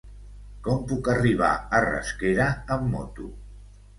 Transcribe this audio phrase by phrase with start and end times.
[0.67, 3.29] Com puc arribar a Rasquera amb moto?